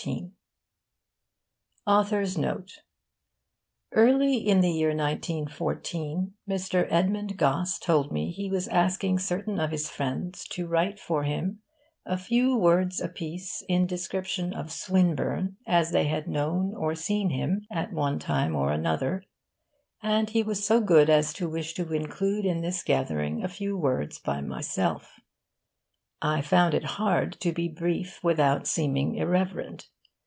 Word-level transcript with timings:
THE 0.03 0.31
PINES, 1.85 2.33
1914 2.37 2.73
[Early 3.91 4.35
in 4.37 4.61
the 4.61 4.71
year 4.71 4.95
1914 4.95 6.33
Mr. 6.49 6.87
Edmund 6.89 7.37
Gosse 7.37 7.77
told 7.77 8.11
me 8.11 8.31
he 8.31 8.49
was 8.49 8.67
asking 8.67 9.19
certain 9.19 9.59
of 9.59 9.69
his 9.69 9.91
friends 9.91 10.45
to 10.53 10.65
write 10.65 10.99
for 10.99 11.21
him 11.23 11.61
a 12.03 12.17
few 12.17 12.57
words 12.57 12.99
apiece 12.99 13.63
in 13.69 13.85
description 13.85 14.55
of 14.55 14.71
Swinburne 14.71 15.57
as 15.67 15.91
they 15.91 16.05
had 16.07 16.27
known 16.27 16.73
or 16.73 16.95
seen 16.95 17.29
him 17.29 17.67
at 17.69 17.93
one 17.93 18.17
time 18.17 18.55
or 18.55 18.71
another; 18.71 19.23
and 20.01 20.31
he 20.31 20.41
was 20.41 20.65
so 20.65 20.81
good 20.81 21.11
as 21.11 21.31
to 21.33 21.47
wish 21.47 21.75
to 21.75 21.93
include 21.93 22.43
in 22.43 22.61
this 22.61 22.81
gathering 22.81 23.43
a 23.43 23.47
few 23.47 23.77
words 23.77 24.17
by 24.17 24.41
myself. 24.41 25.11
I 26.23 26.41
found 26.41 26.75
it 26.75 26.83
hard 26.83 27.39
to 27.39 27.51
be 27.51 27.67
brief 27.67 28.23
without 28.23 28.67
seeming 28.67 29.15
irreverent. 29.15 29.87